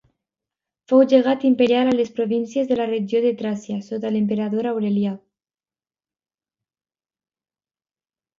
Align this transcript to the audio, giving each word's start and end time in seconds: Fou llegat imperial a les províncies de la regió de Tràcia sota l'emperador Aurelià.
Fou 0.91 1.01
llegat 1.09 1.43
imperial 1.49 1.91
a 1.91 1.93
les 1.97 2.09
províncies 2.19 2.71
de 2.71 2.77
la 2.79 2.87
regió 2.93 3.21
de 3.27 3.33
Tràcia 3.43 3.77
sota 3.89 4.13
l'emperador 4.15 4.71
Aurelià. 4.71 5.13